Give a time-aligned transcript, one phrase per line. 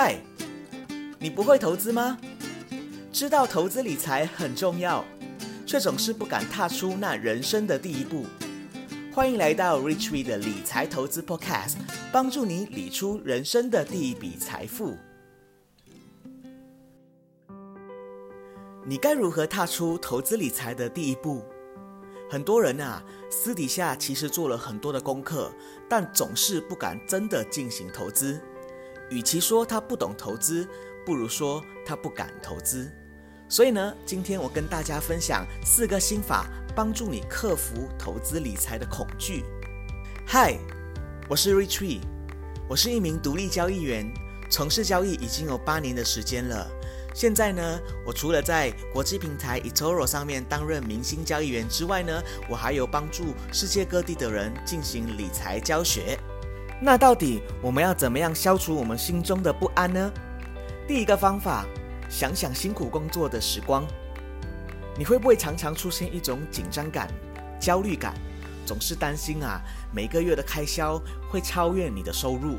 [0.00, 0.16] 嗨，
[1.18, 2.16] 你不会投资吗？
[3.12, 5.04] 知道投资理财很重要，
[5.66, 8.24] 却总是不敢踏出那人生的第一步。
[9.12, 11.78] 欢迎来到 Rich We 的理财投资 Podcast，
[12.12, 14.96] 帮助你理出人生的第一笔财富。
[18.86, 21.42] 你该如何踏出投资理财的第一步？
[22.30, 25.52] 很多人啊，私底下其实做了很多的功课，
[25.90, 28.40] 但总是不敢真的进行投资。
[29.10, 30.66] 与其说他不懂投资，
[31.04, 32.90] 不如说他不敢投资。
[33.48, 39.44] 所以呢，今天我跟大家分享四个心法，帮助你克服投资理财的恐惧。
[40.26, 40.58] 嗨，
[41.28, 42.00] 我是 Rich e
[42.68, 44.06] 我是一名独立交易员，
[44.50, 46.70] 从事交易已经有八年的时间了。
[47.14, 56.18] 现在呢，我除了在国际平台 eToro 上面担任明星交易员之外呢，我还有帮助世界各地的人进行理财教学。
[56.80, 60.12] 那到底我们要怎么样消除我们心中的不安呢？
[60.86, 61.66] 第一个方法，
[62.08, 63.84] 想想辛苦工作的时光。
[64.96, 67.08] 你会不会常常出现一种紧张感、
[67.60, 68.14] 焦虑感，
[68.64, 69.60] 总是担心啊
[69.92, 72.58] 每个月的开销会超越你的收入？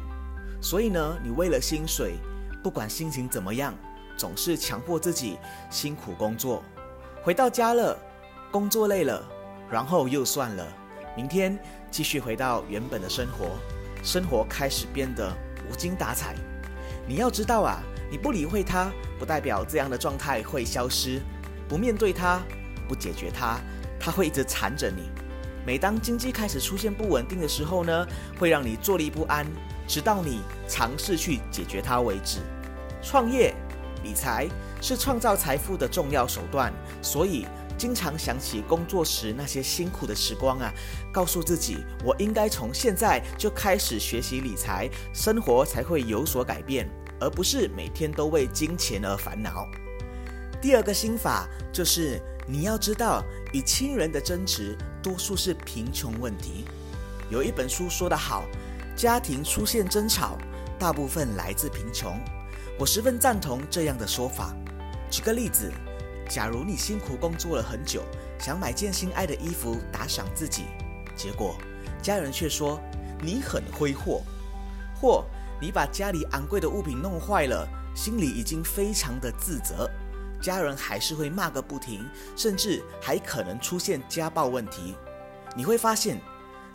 [0.62, 2.16] 所以呢，你为了薪水，
[2.62, 3.74] 不管心情怎么样，
[4.18, 5.38] 总是强迫自己
[5.70, 6.62] 辛苦工作。
[7.24, 7.98] 回到家了，
[8.52, 9.24] 工作累了，
[9.72, 10.68] 然后又算了，
[11.16, 11.58] 明天
[11.90, 13.58] 继续回到原本的生活。
[14.04, 15.36] 生活开始变得
[15.70, 16.36] 无精打采。
[17.08, 21.22] 你要知道啊，你不理会它，不代表这样的状态会消失。
[21.68, 22.42] 不面对它，
[22.88, 23.60] 不解决它，
[24.00, 25.10] 它会一直缠着你。
[25.66, 28.08] 每当经济开始出现不稳定的时候呢，
[28.40, 29.46] 会让你坐立不安，
[29.88, 32.40] 直到你尝试去解决它为止。
[33.02, 33.54] 创业、
[34.04, 34.48] 理财
[34.82, 37.46] 是创造财富的重要手段，所以。
[37.80, 40.74] 经常想起工作时那些辛苦的时光啊，
[41.14, 46.90] 告诉自己，我应该从现在就开始学习理财，生活才会有所改变，
[47.22, 49.66] 而不是每天都为金钱而烦恼。
[50.62, 56.66] 第二个心法就是，你要知道，与亲人的争执多数是贫穷问题。
[57.30, 58.44] 有一本书说得好，
[58.94, 60.38] 家庭出现争吵，
[60.78, 62.20] 大部分来自贫穷。
[62.78, 64.54] 我十分赞同这样的说法。
[65.10, 65.72] 举个例子。
[66.30, 68.04] 假如你辛苦工作了很久，
[68.38, 70.66] 想买件心爱的衣服打赏自己，
[71.16, 71.56] 结果
[72.04, 72.80] 家人却说
[73.20, 74.22] 你很挥霍，
[75.02, 75.26] 或
[75.60, 79.90] 你把家里昂贵的物品弄坏了，心里已经非常的自责，
[80.40, 84.96] 家人还是会骂个不停，甚至还可能出现家暴问题。
[85.56, 86.22] 你会发现，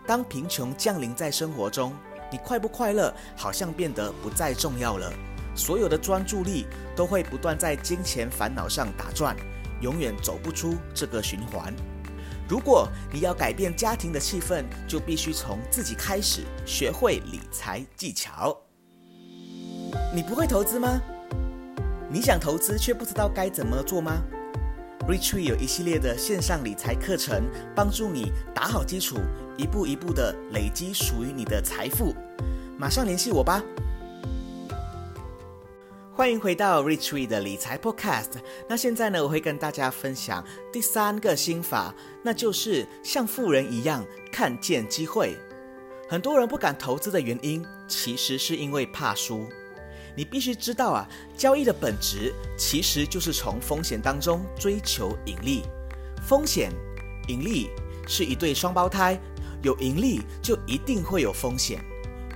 [0.05, 1.95] 当贫穷降临在生活中，
[2.29, 5.13] 你快不快乐好像变得不再重要了。
[5.55, 6.67] 所有的专注力
[6.97, 9.37] 都会不断在金钱烦恼上打转，
[9.81, 11.75] 永远走不出这个循环。
[12.49, 18.57] 如果你要改变家庭的气氛，就必须从自己开始，学会理财技巧。
[20.15, 21.01] 你不会投资吗？
[22.11, 24.23] 你想投资却不知道该怎么做吗
[25.09, 27.45] ？Rich 有一系列的线上理财课程，
[27.75, 29.19] 帮助你打好基础，
[29.57, 32.15] 一步一步的累积属于你的财富。
[32.79, 33.63] 马上联系我吧。
[36.17, 38.35] 欢迎回到 Rich Tree 的理财 Podcast。
[38.69, 41.93] 那现在呢，我会跟大家分享第三个心法，
[42.23, 45.37] 那就是像富人一样看见机会。
[46.09, 49.49] 很多人不敢投资的原因，其实是因为怕输。
[50.17, 55.65] 你必须知道啊，交易的本质其实就是从风险当中追求盈利。
[56.23, 56.71] 风险、
[57.27, 57.71] 盈利
[58.07, 59.21] 是一对双胞胎，
[59.65, 61.85] 有盈利就一定会有风险。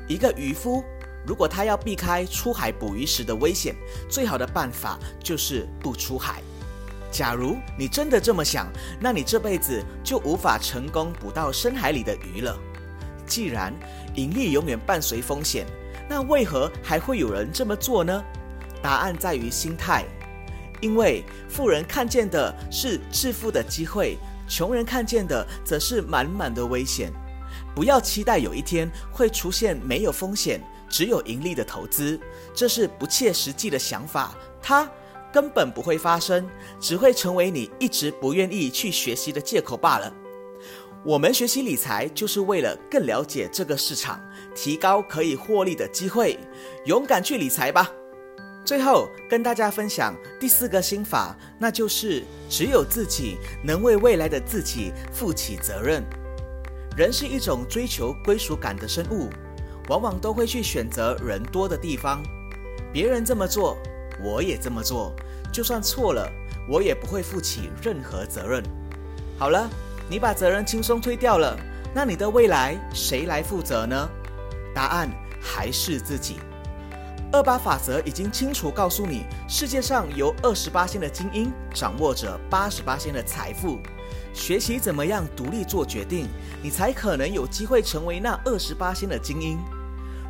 [0.08, 0.82] 一个渔夫。
[1.28, 3.76] 如果他要避开出海捕鱼时的危险，
[4.08, 6.42] 最好的办法就是不出海。
[7.10, 8.66] 假如你真的这么想，
[8.98, 12.58] 那你这辈子就无法成功捕到深海里的鱼了。
[13.26, 13.74] 既然
[14.14, 15.66] 盈利永远伴随风险，
[16.08, 18.24] 那为何还会有人这么做呢？
[18.80, 20.06] 答案在于心态。
[20.80, 24.16] 因为富人看见的是致富的机会，
[24.48, 27.12] 穷人看见的则是满满的危险。
[27.78, 30.60] 不要期待有一天会出现没有风险。
[30.90, 32.18] 只有盈利的投资，
[32.52, 34.90] 这是不切实际的想法，它
[35.32, 36.44] 根本不会发生，
[36.80, 40.12] 只会成为你一直不愿意去学习的借口罢了。
[41.04, 44.20] 我们学习理财，就是为了更了解这个市场，
[44.56, 46.36] 提高可以获利的机会，
[46.86, 47.88] 勇敢去理财吧。
[48.64, 56.02] 最后跟大家分享第四个心法，那就是只有自己能为未来的自己负起责任。
[56.98, 59.30] 人是一种追求归属感的生物。
[59.88, 62.20] 往往都会去选择人多的地方，
[62.92, 63.78] 别人这么做，
[64.20, 65.14] 我也这么做，
[65.52, 66.28] 就算错了，
[66.68, 68.60] 我也不会负起任何责任。
[69.38, 69.70] 好了，
[70.10, 71.56] 你把责任轻松推掉了，
[71.94, 74.10] 那你的未来谁来负责呢？
[74.74, 75.08] 答案
[75.40, 76.40] 还是自己。
[77.30, 83.78] 二八法则已经清楚告诉你，世界上有二十八仙的精英掌握着八十八仙的财富。
[84.32, 86.26] 学习怎么样独立做决定，
[86.62, 89.58] 你才可能有机会成为那二十八仙的精英。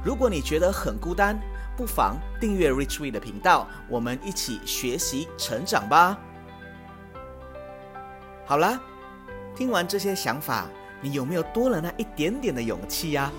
[0.05, 1.39] 如果你觉得很孤单，
[1.77, 6.19] 不妨订阅 Rich We 的频道，我们一起学习成长吧。
[8.45, 8.81] 好啦，
[9.55, 10.67] 听完这些想法，
[11.01, 13.31] 你有没有多了那一点点的勇气呀？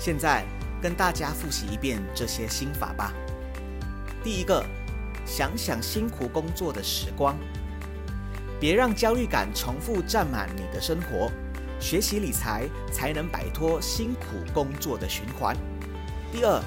[0.00, 0.44] 现在。
[0.80, 3.12] 跟大家复习一遍这些心法吧。
[4.22, 4.64] 第一个，
[5.24, 7.36] 想想辛苦工作的时光，
[8.60, 11.30] 别让焦虑感重复占满你的生活。
[11.80, 15.56] 学习理财才能摆脱辛苦工作的循环。
[16.32, 16.60] 第二，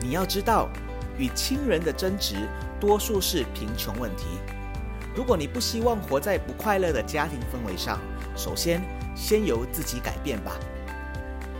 [0.00, 0.68] 你要知道，
[1.16, 2.34] 与亲人的争执
[2.80, 4.24] 多数是贫穷问题。
[5.14, 8.00] 如果你不希望活在不快乐的家庭氛围上，
[8.36, 8.82] 首先
[9.14, 10.52] 先由自己改变吧。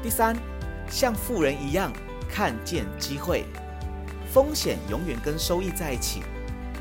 [0.03, 0.37] 第三。
[0.91, 1.93] 像富人一样
[2.29, 3.45] 看见机会，
[4.33, 6.23] 风险永远跟收益在一起。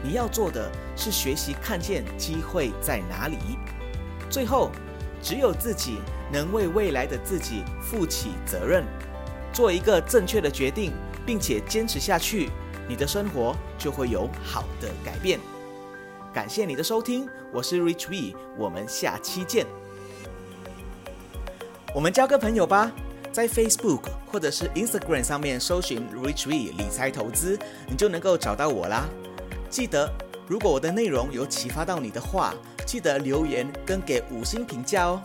[0.03, 3.37] 你要做的是学习看见机会在哪里。
[4.29, 4.71] 最后，
[5.21, 5.97] 只有自己
[6.31, 8.83] 能为未来的自己负起责任。
[9.51, 10.91] 做一个正确的决定，
[11.25, 12.49] 并且坚持下去，
[12.87, 15.39] 你的生活就会有好的改变。
[16.33, 19.65] 感谢你的收听，我是 Rich V，我们下期见。
[21.95, 22.91] 我们交个朋友吧。
[23.37, 27.55] 在 Facebook 或者是 Instagram 上面搜寻 Rich We 理财投资，
[27.87, 29.07] 你就能够找到我啦。
[29.69, 30.11] 记得，
[30.47, 32.51] 如果我的内容有启发到你的话，
[32.83, 35.21] 记得留言跟给五星评价哦。